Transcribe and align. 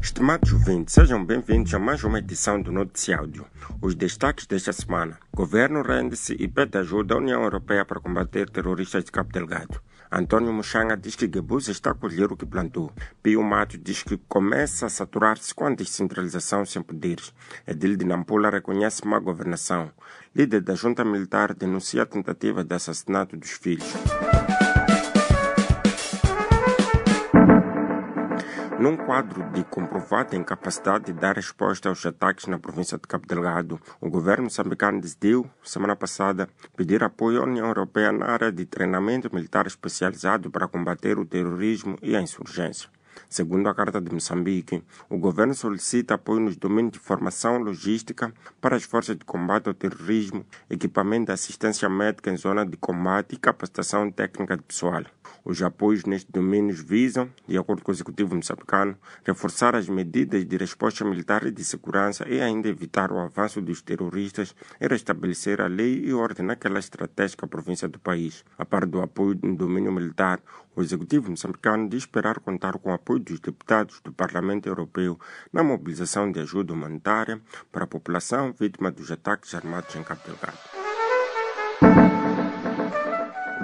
Estimados 0.00 0.50
ouvintes, 0.54 0.94
sejam 0.94 1.22
bem-vindos 1.22 1.74
a 1.74 1.78
mais 1.78 2.02
uma 2.02 2.20
edição 2.20 2.60
do 2.60 2.72
Notícia 2.72 3.18
Áudio. 3.18 3.44
Os 3.82 3.94
destaques 3.94 4.46
desta 4.46 4.72
semana. 4.72 5.18
Governo 5.34 5.82
rende-se 5.82 6.34
e 6.38 6.48
pede 6.48 6.78
ajuda 6.78 7.14
à 7.14 7.18
União 7.18 7.42
Europeia 7.42 7.84
para 7.84 8.00
combater 8.00 8.48
terroristas 8.48 9.04
de 9.04 9.12
Cabo 9.12 9.30
Delgado. 9.30 9.78
Antônio 10.10 10.54
Muxanga 10.54 10.96
diz 10.96 11.16
que 11.16 11.26
Guebuza 11.26 11.70
está 11.70 11.90
a 11.90 11.94
colher 11.94 12.32
o 12.32 12.36
que 12.36 12.46
plantou. 12.46 12.90
Pio 13.22 13.42
Mato 13.42 13.76
diz 13.76 14.02
que 14.02 14.16
começa 14.26 14.86
a 14.86 14.88
saturar-se 14.88 15.54
com 15.54 15.66
a 15.66 15.74
descentralização 15.74 16.64
sem 16.64 16.80
poderes. 16.80 17.34
Edil 17.66 17.96
de 17.96 18.06
Nampula 18.06 18.48
reconhece 18.48 19.06
má 19.06 19.18
governação. 19.18 19.90
Líder 20.34 20.62
da 20.62 20.74
junta 20.74 21.04
militar 21.04 21.52
denuncia 21.52 22.04
a 22.04 22.06
tentativa 22.06 22.64
de 22.64 22.74
assassinato 22.74 23.36
dos 23.36 23.50
filhos. 23.50 23.92
Num 28.78 28.96
quadro 28.96 29.42
de 29.50 29.64
comprovada 29.64 30.36
incapacidade 30.36 31.06
de 31.06 31.12
dar 31.12 31.34
resposta 31.34 31.88
aos 31.88 32.06
ataques 32.06 32.46
na 32.46 32.60
província 32.60 32.96
de 32.96 33.08
Cabo 33.08 33.26
Delgado, 33.26 33.80
o 34.00 34.08
governo 34.08 34.44
moçambicano 34.44 35.00
decidiu, 35.00 35.50
semana 35.64 35.96
passada, 35.96 36.48
pedir 36.76 37.02
apoio 37.02 37.40
à 37.40 37.44
União 37.44 37.66
Europeia 37.66 38.12
na 38.12 38.26
área 38.26 38.52
de 38.52 38.64
treinamento 38.64 39.34
militar 39.34 39.66
especializado 39.66 40.48
para 40.48 40.68
combater 40.68 41.18
o 41.18 41.26
terrorismo 41.26 41.98
e 42.00 42.14
a 42.14 42.22
insurgência. 42.22 42.88
Segundo 43.28 43.68
a 43.68 43.74
Carta 43.74 44.00
de 44.00 44.14
Moçambique, 44.14 44.80
o 45.10 45.18
governo 45.18 45.54
solicita 45.54 46.14
apoio 46.14 46.38
nos 46.38 46.56
domínios 46.56 46.92
de 46.92 46.98
formação 47.00 47.58
logística 47.58 48.32
para 48.60 48.76
as 48.76 48.84
forças 48.84 49.16
de 49.16 49.24
combate 49.24 49.66
ao 49.66 49.74
terrorismo, 49.74 50.46
equipamento 50.70 51.26
de 51.26 51.32
assistência 51.32 51.88
médica 51.88 52.30
em 52.30 52.36
zona 52.36 52.64
de 52.64 52.76
combate 52.76 53.34
e 53.34 53.38
capacitação 53.38 54.08
técnica 54.08 54.56
de 54.56 54.62
pessoal. 54.62 55.02
Os 55.44 55.62
apoios 55.62 56.04
nestes 56.04 56.30
domínios 56.30 56.80
visam, 56.80 57.30
de 57.46 57.56
acordo 57.56 57.82
com 57.82 57.90
o 57.90 57.94
executivo 57.94 58.34
moçambicano, 58.34 58.96
reforçar 59.24 59.74
as 59.74 59.88
medidas 59.88 60.44
de 60.44 60.56
resposta 60.56 61.04
militar 61.04 61.46
e 61.46 61.50
de 61.50 61.64
segurança 61.64 62.28
e 62.28 62.40
ainda 62.40 62.68
evitar 62.68 63.12
o 63.12 63.18
avanço 63.18 63.60
dos 63.60 63.80
terroristas 63.80 64.54
e 64.80 64.86
restabelecer 64.86 65.60
a 65.60 65.66
lei 65.66 66.04
e 66.04 66.12
ordem 66.12 66.44
naquela 66.44 66.78
estratégica 66.78 67.46
província 67.46 67.88
do 67.88 67.98
país. 67.98 68.44
A 68.58 68.64
par 68.64 68.84
do 68.84 69.00
apoio 69.00 69.38
no 69.42 69.56
domínio 69.56 69.92
militar, 69.92 70.40
o 70.74 70.82
executivo 70.82 71.30
moçambicano 71.30 71.88
diz 71.88 72.04
esperar 72.08 72.40
contar 72.40 72.78
com 72.78 72.90
o 72.90 72.94
apoio 72.94 73.20
dos 73.20 73.40
deputados 73.40 74.00
do 74.00 74.12
Parlamento 74.12 74.68
Europeu 74.68 75.18
na 75.52 75.62
mobilização 75.62 76.30
de 76.32 76.40
ajuda 76.40 76.72
humanitária 76.72 77.40
para 77.70 77.84
a 77.84 77.86
população 77.86 78.52
vítima 78.52 78.90
dos 78.90 79.10
ataques 79.10 79.54
armados 79.54 79.94
em 79.94 80.02
Cabo 80.02 80.22
Delgado. 80.24 80.77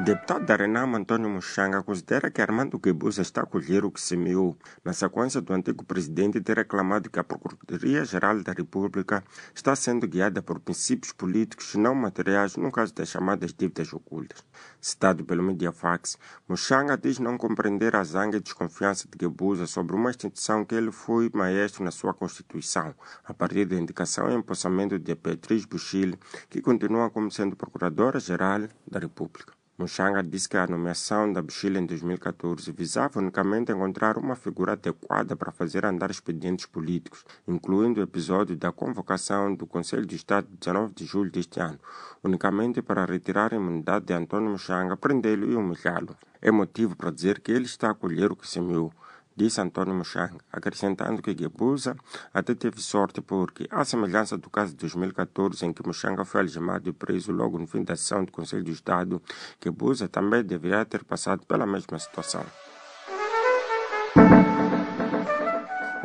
Deputado 0.05 0.44
da 0.44 0.55
Renamo, 0.55 0.98
Antônio 0.98 1.30
Muxanga, 1.30 1.83
considera 1.83 2.30
que 2.30 2.42
Armando 2.42 2.78
Guebuza 2.78 3.22
está 3.22 3.41
a 3.41 3.47
colher 3.47 3.86
o 3.86 3.91
que 3.91 3.98
semeou, 3.98 4.55
na 4.84 4.92
sequência 4.92 5.41
do 5.41 5.50
antigo 5.55 5.83
presidente 5.83 6.42
ter 6.42 6.58
reclamado 6.58 7.08
que 7.08 7.19
a 7.19 7.24
Procuradoria-Geral 7.24 8.42
da 8.42 8.52
República 8.52 9.25
está 9.55 9.75
sendo 9.75 10.06
guiada 10.06 10.42
por 10.42 10.60
princípios 10.60 11.10
políticos 11.10 11.75
não 11.77 11.94
materiais 11.94 12.55
no 12.58 12.70
caso 12.70 12.92
das 12.94 13.08
chamadas 13.08 13.55
dívidas 13.55 13.94
ocultas. 13.94 14.44
Citado 14.78 15.25
pelo 15.25 15.42
Mediafax, 15.42 16.19
Muxanga 16.47 16.98
diz 16.98 17.19
não 17.19 17.38
compreender 17.38 17.97
a 17.97 18.05
zanga 18.05 18.36
e 18.36 18.41
desconfiança 18.41 19.08
de 19.10 19.16
Guebuza 19.16 19.66
sobre 19.66 19.97
uma 19.97 20.10
instituição 20.10 20.66
que 20.66 20.75
ele 20.75 20.92
foi 20.92 21.30
maestro 21.32 21.82
na 21.82 21.91
sua 21.91 22.12
Constituição, 22.12 22.94
a 23.25 23.32
partir 23.32 23.64
da 23.64 23.77
indicação 23.77 24.30
e 24.30 24.34
empossamento 24.34 24.98
de 24.98 25.14
Beatriz 25.14 25.64
Buchile, 25.64 26.19
que 26.50 26.60
continua 26.60 27.08
como 27.08 27.30
sendo 27.30 27.56
Procuradora-Geral 27.56 28.69
da 28.86 28.98
República. 28.98 29.64
Muxanga 29.77 30.22
disse 30.22 30.48
que 30.48 30.56
a 30.56 30.69
nomeação 30.69 31.33
da 31.33 31.42
Bichila 31.42 31.80
em 31.80 31.86
2014 31.86 32.70
visava 32.70 33.19
unicamente 33.19 33.72
encontrar 33.72 34.16
uma 34.16 34.36
figura 34.36 34.75
adequada 34.75 35.34
para 35.34 35.50
fazer 35.50 35.84
andar 35.84 36.12
expedientes 36.12 36.64
políticos, 36.64 37.25
incluindo 37.48 37.98
o 37.98 38.05
episódio 38.05 38.55
da 38.55 38.70
convocação 38.70 39.53
do 39.53 39.66
Conselho 39.66 40.06
de 40.06 40.15
Estado 40.15 40.47
de 40.47 40.59
19 40.59 40.94
de 40.94 41.04
julho 41.04 41.28
deste 41.28 41.59
ano, 41.59 41.81
unicamente 42.22 42.81
para 42.82 43.04
retirar 43.04 43.53
a 43.53 43.56
imunidade 43.56 44.06
de 44.06 44.12
Antônio 44.12 44.50
Muxanga, 44.50 44.97
prendê-lo 44.97 45.50
e 45.50 45.56
humilhá-lo. 45.56 46.16
É 46.41 46.53
motivo 46.53 46.94
para 46.94 47.10
dizer 47.10 47.41
que 47.41 47.50
ele 47.50 47.65
está 47.65 47.91
a 47.91 47.94
colher 47.94 48.31
o 48.31 48.37
que 48.37 48.49
semeou 48.49 48.93
disse 49.37 49.61
Antônio 49.61 49.95
Muxanga, 49.95 50.39
acrescentando 50.53 51.22
que 51.22 51.34
Guebuza 51.34 51.97
até 52.33 52.55
teve 52.55 52.81
sorte 52.81 53.21
porque, 53.21 53.67
à 53.71 53.84
semelhança 53.84 54.39
do 54.39 54.49
caso 54.49 54.72
de 54.72 54.78
2014, 54.78 55.65
em 55.67 55.72
que 55.72 55.87
Muxanga 55.87 56.25
foi 56.25 56.43
algemado 56.43 56.89
e 56.89 56.93
preso 56.93 57.33
logo 57.33 57.59
no 57.59 57.67
fim 57.67 57.83
da 57.83 57.97
sessão 57.97 58.25
do 58.25 58.33
Conselho 58.33 58.62
de 58.62 58.73
Estado, 58.73 59.21
Guebuza 59.61 60.09
também 60.09 60.43
deveria 60.44 60.84
ter 60.84 61.05
passado 61.05 61.44
pela 61.47 61.67
mesma 61.67 61.99
situação. 61.99 62.44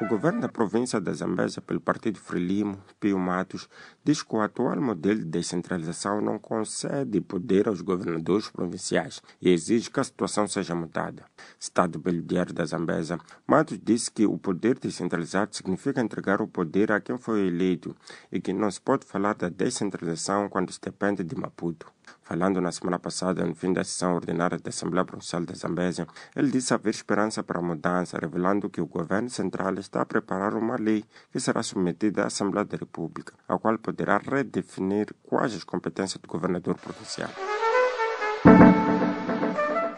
Governo 0.10 0.42
da 0.42 0.50
província 0.50 1.00
da 1.00 1.14
Zambésia, 1.14 1.62
pelo 1.62 1.80
partido 1.80 2.18
Frelimo, 2.18 2.80
Pio 3.00 3.20
Matos, 3.20 3.70
diz 4.04 4.24
que 4.24 4.36
o 4.36 4.42
atual 4.42 4.82
modelo 4.82 5.20
de 5.20 5.26
descentralização 5.26 6.20
não 6.20 6.40
concede 6.40 7.22
poder 7.22 7.68
aos 7.68 7.82
governadores 7.82 8.50
provinciais 8.50 9.22
e 9.40 9.52
exige 9.52 9.92
que 9.92 10.00
a 10.00 10.04
situação 10.04 10.48
seja 10.48 10.74
mudada. 10.74 11.26
Citado 11.60 12.00
pelo 12.00 12.24
Diário 12.24 12.52
da 12.56 12.66
Zambésia, 12.66 13.20
Matos 13.46 13.80
disse 13.80 14.10
que 14.10 14.26
o 14.26 14.36
poder 14.36 14.80
descentralizado 14.80 15.56
significa 15.56 16.02
entregar 16.02 16.42
o 16.42 16.48
poder 16.48 16.92
a 16.92 17.00
quem 17.00 17.20
foi 17.20 17.46
eleito 17.46 17.96
e 18.32 18.42
que 18.42 18.52
não 18.52 18.72
se 18.72 18.82
pode 18.82 19.06
falar 19.06 19.36
da 19.36 19.48
descentralização 19.48 20.50
quando 20.50 20.74
se 20.74 20.82
depende 20.82 21.24
de 21.24 21.36
Maputo. 21.36 21.86
Falando 22.30 22.62
na 22.62 22.72
semana 22.72 23.00
passada, 23.00 23.44
no 23.44 23.56
fim 23.56 23.74
da 23.74 23.84
sessão 23.84 24.14
ordinária 24.14 24.60
da 24.60 24.70
Assembleia 24.70 25.04
Provincial 25.04 25.44
da 25.44 25.56
Zambésia, 25.56 26.06
ele 26.36 26.52
disse 26.52 26.72
haver 26.72 26.92
esperança 26.92 27.42
para 27.42 27.58
a 27.58 27.62
mudança, 27.64 28.20
revelando 28.20 28.70
que 28.70 28.80
o 28.80 28.86
governo 28.86 29.32
central 29.32 29.74
está 29.80 30.02
a 30.02 30.06
preparar 30.06 30.54
uma 30.54 30.76
lei 30.76 31.04
que 31.32 31.40
será 31.40 31.64
submetida 31.64 32.22
à 32.22 32.28
Assembleia 32.28 32.66
da 32.66 32.78
República, 32.78 33.34
a 33.48 33.58
qual 33.58 33.80
poderá 33.80 34.20
redefinir 34.20 35.08
quais 35.24 35.56
as 35.56 35.64
competências 35.64 36.22
do 36.22 36.28
governador 36.28 36.76
provincial. 36.76 37.32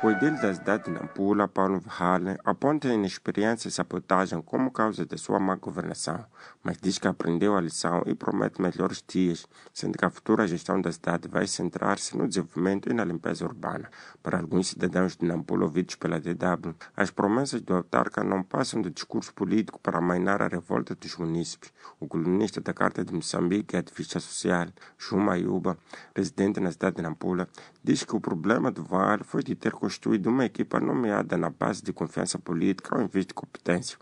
Edil 0.09 0.35
da 0.41 0.51
cidade 0.51 0.85
de 0.85 0.91
Nampula, 0.91 1.47
Paulo 1.47 1.79
Verhalen, 1.79 2.35
aponta 2.43 2.87
a 2.87 2.93
inexperiência 2.93 3.67
e 3.67 3.71
sabotagem 3.71 4.41
como 4.41 4.71
causa 4.71 5.05
da 5.05 5.15
sua 5.15 5.39
má 5.39 5.55
governação, 5.55 6.25
mas 6.63 6.77
diz 6.81 6.97
que 6.97 7.07
aprendeu 7.07 7.55
a 7.55 7.61
lição 7.61 8.01
e 8.07 8.15
promete 8.15 8.59
melhores 8.59 9.03
dias, 9.07 9.45
sendo 9.71 9.99
que 9.99 10.03
a 10.03 10.09
futura 10.09 10.47
gestão 10.47 10.81
da 10.81 10.91
cidade 10.91 11.27
vai 11.27 11.45
centrar-se 11.45 12.17
no 12.17 12.27
desenvolvimento 12.27 12.89
e 12.89 12.93
na 12.93 13.05
limpeza 13.05 13.45
urbana. 13.45 13.91
Para 14.23 14.39
alguns 14.39 14.69
cidadãos 14.69 15.15
de 15.15 15.23
Nampula 15.23 15.65
ouvidos 15.65 15.93
pela 15.95 16.19
DW, 16.19 16.75
as 16.97 17.11
promessas 17.11 17.61
do 17.61 17.75
autarca 17.75 18.23
não 18.23 18.41
passam 18.41 18.81
do 18.81 18.89
discurso 18.89 19.31
político 19.35 19.79
para 19.79 19.99
amainar 19.99 20.41
a 20.41 20.47
revolta 20.47 20.95
dos 20.95 21.15
munícipes. 21.17 21.71
O 21.99 22.07
colunista 22.07 22.59
da 22.59 22.73
Carta 22.73 23.05
de 23.05 23.13
Moçambique 23.13 23.75
e 23.75 23.77
ativista 23.77 24.19
social, 24.19 24.67
Juma 24.97 25.33
Ayuba, 25.33 25.77
residente 26.15 26.59
na 26.59 26.71
cidade 26.71 26.95
de 26.95 27.03
Nampula, 27.03 27.47
diz 27.83 28.03
que 28.03 28.15
o 28.15 28.19
problema 28.19 28.71
do 28.71 28.83
Vale 28.83 29.23
foi 29.23 29.43
de 29.43 29.53
ter 29.53 29.71
constituído 29.91 30.29
uma 30.29 30.45
equipa 30.45 30.79
nomeada 30.79 31.37
na 31.37 31.49
base 31.49 31.83
de 31.83 31.91
confiança 31.91 32.39
política 32.39 32.95
ao 32.95 33.01
invés 33.01 33.25
de 33.25 33.33
competência. 33.33 33.97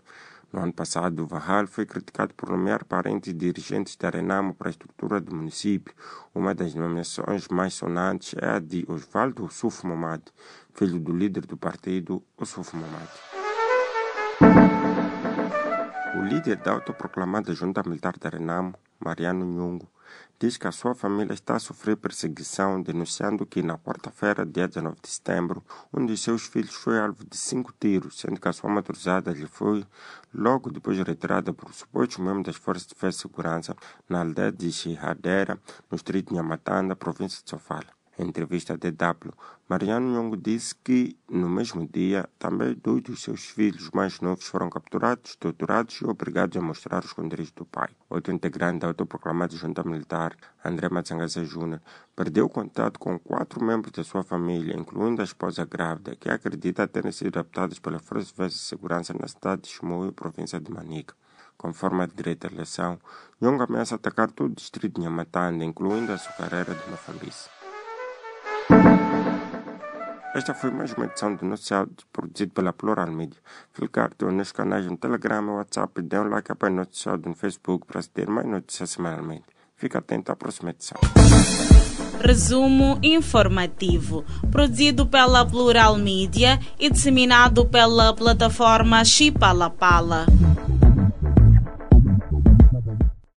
No 0.52 0.60
ano 0.60 0.72
passado, 0.72 1.26
Vahal 1.26 1.66
foi 1.66 1.84
criticado 1.84 2.32
por 2.34 2.48
nomear 2.50 2.84
parentes 2.84 3.34
dirigentes 3.34 3.96
da 3.96 4.08
Renamo 4.08 4.54
para 4.54 4.68
a 4.68 4.70
estrutura 4.70 5.20
do 5.20 5.34
município. 5.34 5.92
Uma 6.32 6.54
das 6.54 6.74
nomeações 6.74 7.48
mais 7.48 7.74
sonantes 7.74 8.34
é 8.40 8.56
a 8.56 8.58
de 8.60 8.84
Osvaldo 8.88 9.48
Suf 9.50 9.84
Momad, 9.84 10.22
filho 10.74 11.00
do 11.00 11.12
líder 11.12 11.44
do 11.44 11.56
partido, 11.56 12.22
Suf 12.44 12.76
Momad. 12.76 13.08
O 16.16 16.22
líder 16.22 16.56
da 16.56 16.72
autoproclamada 16.72 17.52
junta 17.52 17.82
militar 17.84 18.16
da 18.16 18.28
Renamo, 18.28 18.74
Mariano 19.00 19.44
Nhungo, 19.44 19.88
diz 20.38 20.56
que 20.56 20.66
a 20.66 20.72
sua 20.72 20.94
família 20.94 21.32
está 21.32 21.56
a 21.56 21.58
sofrer 21.58 21.96
perseguição, 21.96 22.82
denunciando 22.82 23.46
que 23.46 23.62
na 23.62 23.78
quarta-feira, 23.78 24.44
dia 24.44 24.68
19 24.68 24.96
de 25.02 25.08
setembro, 25.08 25.64
um 25.92 26.04
de 26.04 26.16
seus 26.16 26.46
filhos 26.46 26.74
foi 26.74 26.98
alvo 26.98 27.24
de 27.24 27.36
cinco 27.36 27.72
tiros, 27.78 28.18
sendo 28.20 28.40
que 28.40 28.48
a 28.48 28.52
sua 28.52 28.70
maturizada 28.70 29.32
lhe 29.32 29.46
foi 29.46 29.86
logo 30.32 30.70
depois 30.70 30.98
retirada 30.98 31.52
por 31.52 31.72
supostos 31.72 32.18
membros 32.18 32.46
das 32.46 32.56
Forças 32.56 32.86
de 32.86 33.12
Segurança 33.12 33.76
na 34.08 34.20
aldeia 34.20 34.52
de 34.52 34.70
Xihadera, 34.70 35.58
no 35.90 35.96
distrito 35.96 36.28
de 36.28 36.36
Nhamatanda, 36.36 36.94
província 36.94 37.42
de 37.42 37.50
Sofala. 37.50 37.99
Em 38.20 38.28
entrevista 38.28 38.74
à 38.74 38.76
DW, 38.76 39.32
Mariano 39.66 40.12
Nhongo 40.12 40.36
disse 40.36 40.74
que, 40.74 41.16
no 41.26 41.48
mesmo 41.48 41.88
dia, 41.88 42.28
também 42.38 42.74
dois 42.74 43.02
dos 43.02 43.22
seus 43.22 43.46
filhos 43.46 43.90
mais 43.94 44.20
novos 44.20 44.46
foram 44.46 44.68
capturados, 44.68 45.36
torturados 45.36 45.94
e 46.02 46.04
obrigados 46.04 46.54
a 46.54 46.60
mostrar 46.60 46.98
os 46.98 47.06
esconderijos 47.06 47.52
do 47.52 47.64
pai. 47.64 47.88
Outro 48.10 48.30
integrante 48.34 48.80
da 48.80 48.88
autoproclamada 48.88 49.56
junta 49.56 49.82
militar, 49.82 50.36
André 50.62 50.90
Matsangasa 50.90 51.42
Júnior, 51.46 51.80
perdeu 52.14 52.46
contato 52.46 53.00
com 53.00 53.18
quatro 53.18 53.64
membros 53.64 53.92
da 53.92 54.04
sua 54.04 54.22
família, 54.22 54.76
incluindo 54.76 55.22
a 55.22 55.24
esposa 55.24 55.64
grávida, 55.64 56.14
que 56.14 56.28
acredita 56.28 56.86
terem 56.86 57.12
sido 57.12 57.36
raptados 57.36 57.78
pela 57.78 57.98
Força 57.98 58.48
de 58.48 58.52
Segurança 58.52 59.14
na 59.18 59.28
cidade 59.28 59.62
de 59.62 59.68
Chimoio, 59.68 60.12
província 60.12 60.60
de 60.60 60.70
Manica. 60.70 61.14
Conforme 61.56 62.02
a 62.02 62.06
direita 62.06 62.48
eleição, 62.48 62.98
Nhongo 63.40 63.62
ameaça 63.62 63.94
atacar 63.94 64.30
todo 64.30 64.52
o 64.52 64.54
distrito 64.54 65.00
de 65.00 65.06
Nhamatanda, 65.06 65.64
incluindo 65.64 66.12
a 66.12 66.16
açucareira 66.16 66.74
de 66.74 66.90
Mafambice. 66.90 67.59
Esta 70.32 70.54
foi 70.54 70.70
mais 70.70 70.92
uma 70.92 71.06
edição 71.06 71.34
do 71.34 71.44
Noticiário 71.44 71.90
produzido 72.12 72.52
pela 72.52 72.72
Plural 72.72 73.10
Media. 73.10 73.38
Fique 73.72 74.24
nos 74.26 74.52
canais 74.52 74.86
no 74.86 74.96
Telegram 74.96 75.42
e 75.42 75.50
WhatsApp 75.50 75.92
e 75.98 76.02
dê 76.02 76.20
um 76.20 76.28
like 76.28 76.54
para 76.54 76.70
o 76.70 76.74
noticiário 76.74 77.22
no 77.26 77.34
Facebook 77.34 77.84
para 77.84 78.00
ter 78.02 78.28
mais 78.28 78.46
notícias 78.46 78.90
semanalmente. 78.90 79.42
Fique 79.76 79.96
atento 79.96 80.30
à 80.30 80.36
próxima 80.36 80.70
edição. 80.70 80.98
Resumo 82.22 82.98
informativo, 83.02 84.24
produzido 84.52 85.04
pela 85.04 85.44
Plural 85.44 85.96
Media 85.96 86.60
e 86.78 86.88
disseminado 86.88 87.66
pela 87.66 88.14
plataforma 88.14 89.04
Chipalapala. 89.04 90.26
Pala. 90.26 90.69